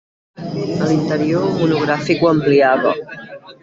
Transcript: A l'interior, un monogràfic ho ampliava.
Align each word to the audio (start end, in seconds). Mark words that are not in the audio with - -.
A 0.45 0.87
l'interior, 0.93 1.47
un 1.51 1.55
monogràfic 1.61 2.25
ho 2.27 2.35
ampliava. 2.35 2.99